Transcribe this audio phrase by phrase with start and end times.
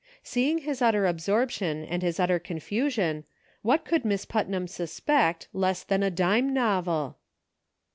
[0.23, 3.23] Seeing his utter absorption and his utter confusion,
[3.61, 7.17] what could Miss Putnam suspect, less than a dime novel